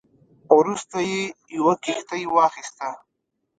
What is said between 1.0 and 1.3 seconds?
یې